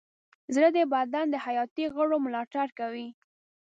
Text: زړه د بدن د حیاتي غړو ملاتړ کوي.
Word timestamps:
زړه 0.53 0.69
د 0.77 0.79
بدن 0.93 1.25
د 1.31 1.35
حیاتي 1.45 1.85
غړو 1.95 2.17
ملاتړ 2.25 2.67
کوي. 2.79 3.07